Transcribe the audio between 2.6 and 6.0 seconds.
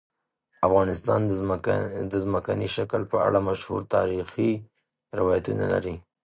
شکل په اړه مشهور تاریخی روایتونه لري.